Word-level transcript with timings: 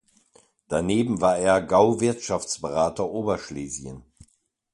Daneben 0.67 1.21
war 1.21 1.37
er 1.37 1.61
Gauwirtschaftsberater 1.61 3.07
Oberschlesien. 3.07 4.01